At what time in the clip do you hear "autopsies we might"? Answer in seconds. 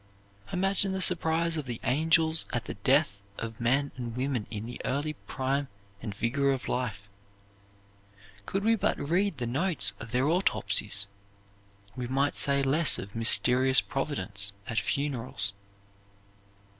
10.27-12.35